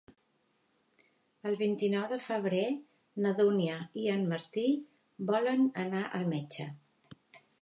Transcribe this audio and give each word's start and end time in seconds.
El 1.49 1.57
vint-i-nou 1.59 2.07
de 2.13 2.17
febrer 2.29 2.63
na 3.27 3.35
Dúnia 3.43 3.77
i 4.05 4.09
en 4.15 4.27
Martí 4.33 4.67
volen 5.33 5.69
anar 5.87 6.03
al 6.21 6.27
metge. 6.35 6.69